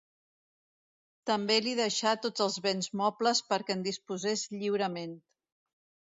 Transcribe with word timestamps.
També 1.29 1.57
li 1.65 1.73
deixà 1.79 2.13
tots 2.23 2.43
els 2.45 2.57
béns 2.67 2.89
mobles 3.01 3.41
perquè 3.51 3.75
en 3.75 3.83
disposés 3.89 4.47
lliurement. 4.55 5.13